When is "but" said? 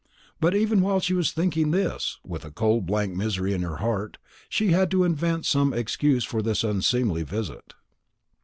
0.39-0.55